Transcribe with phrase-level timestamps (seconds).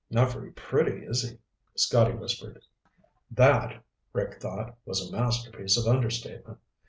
[0.09, 1.37] "Not very pretty, is he?"
[1.75, 2.59] Scotty whispered.
[3.29, 6.57] That, Rick thought, was a masterpiece of understatement.